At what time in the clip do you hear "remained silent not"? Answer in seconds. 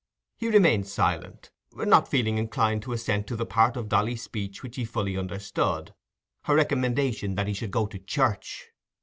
0.47-2.07